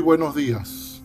[0.00, 1.02] buenos días.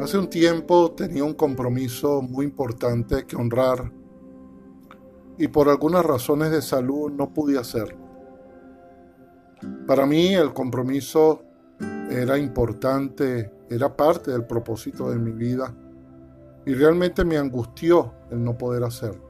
[0.00, 3.90] Hace un tiempo tenía un compromiso muy importante que honrar
[5.36, 7.98] y por algunas razones de salud no pude hacerlo.
[9.86, 11.42] Para mí el compromiso
[12.08, 15.74] era importante, era parte del propósito de mi vida
[16.64, 19.28] y realmente me angustió el no poder hacerlo.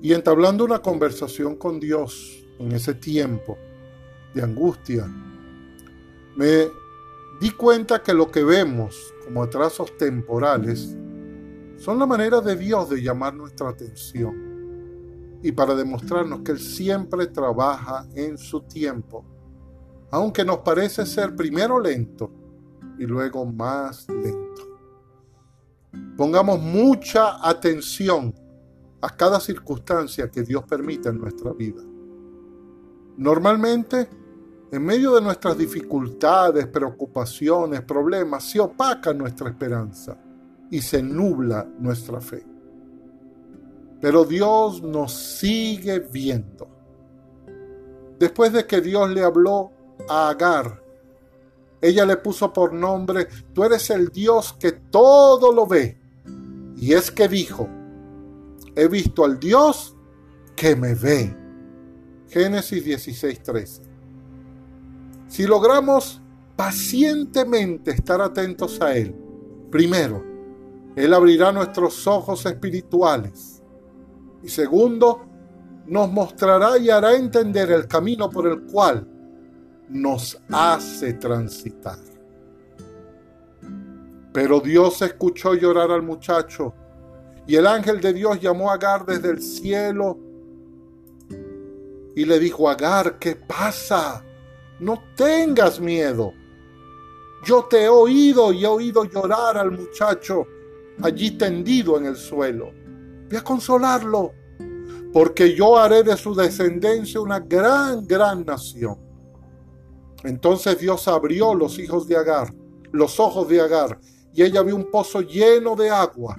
[0.00, 3.58] Y entablando una conversación con Dios en ese tiempo
[4.34, 5.06] de angustia,
[6.36, 6.68] me
[7.40, 10.96] di cuenta que lo que vemos como atrasos temporales
[11.76, 14.52] son la manera de Dios de llamar nuestra atención
[15.42, 19.24] y para demostrarnos que Él siempre trabaja en su tiempo,
[20.10, 22.30] aunque nos parece ser primero lento
[22.98, 24.62] y luego más lento.
[26.16, 28.34] Pongamos mucha atención
[29.00, 31.82] a cada circunstancia que Dios permite en nuestra vida.
[33.16, 34.08] Normalmente,
[34.72, 40.16] en medio de nuestras dificultades, preocupaciones, problemas, se opaca nuestra esperanza
[40.70, 42.42] y se nubla nuestra fe.
[44.00, 46.66] Pero Dios nos sigue viendo.
[48.18, 49.72] Después de que Dios le habló
[50.08, 50.82] a Agar,
[51.82, 56.00] ella le puso por nombre, tú eres el Dios que todo lo ve.
[56.76, 57.68] Y es que dijo,
[58.74, 59.94] he visto al Dios
[60.56, 61.36] que me ve.
[62.30, 63.91] Génesis 16:13.
[65.32, 66.20] Si logramos
[66.56, 69.16] pacientemente estar atentos a Él,
[69.70, 70.22] primero,
[70.94, 73.62] Él abrirá nuestros ojos espirituales.
[74.42, 75.24] Y segundo,
[75.86, 79.08] nos mostrará y hará entender el camino por el cual
[79.88, 81.98] nos hace transitar.
[84.34, 86.74] Pero Dios escuchó llorar al muchacho
[87.46, 90.18] y el ángel de Dios llamó a Agar desde el cielo
[92.14, 94.26] y le dijo, Agar, ¿qué pasa?
[94.82, 96.34] No tengas miedo.
[97.44, 100.46] Yo te he oído y he oído llorar al muchacho
[101.02, 102.72] allí tendido en el suelo.
[103.28, 104.32] Ve a consolarlo,
[105.12, 108.98] porque yo haré de su descendencia una gran, gran nación.
[110.24, 112.52] Entonces Dios abrió los hijos de Agar,
[112.92, 113.98] los ojos de Agar,
[114.34, 116.36] y ella vio un pozo lleno de agua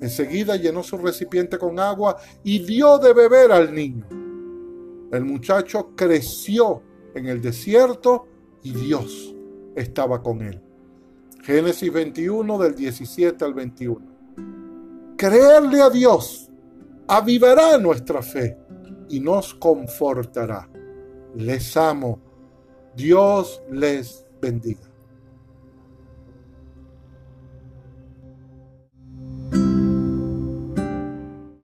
[0.00, 4.06] Enseguida llenó su recipiente con agua y dio de beber al niño.
[5.10, 6.82] El muchacho creció
[7.16, 8.26] en el desierto
[8.62, 9.34] y Dios
[9.74, 10.60] estaba con él.
[11.42, 14.16] Génesis 21 del 17 al 21.
[15.16, 16.50] Creerle a Dios
[17.08, 18.58] avivará nuestra fe
[19.08, 20.68] y nos confortará.
[21.36, 22.20] Les amo.
[22.94, 24.95] Dios les bendiga.